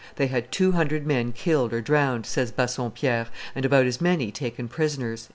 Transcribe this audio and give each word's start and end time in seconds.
"They 0.15 0.25
had 0.25 0.51
two 0.51 0.71
hundred 0.71 1.05
men 1.05 1.31
killed 1.31 1.71
or 1.71 1.79
drowned," 1.79 2.25
says 2.25 2.51
Bassompierre, 2.51 3.27
"and 3.53 3.65
about 3.65 3.85
as 3.85 4.01
many 4.01 4.31
taken 4.31 4.67
prisoners." 4.67 5.29